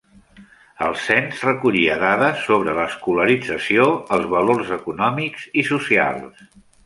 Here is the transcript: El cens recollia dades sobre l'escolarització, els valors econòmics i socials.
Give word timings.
El 0.85 0.95
cens 1.01 1.41
recollia 1.47 1.97
dades 2.03 2.39
sobre 2.47 2.73
l'escolarització, 2.79 3.85
els 4.17 4.27
valors 4.33 4.75
econòmics 4.81 5.45
i 5.63 5.67
socials. 5.71 6.43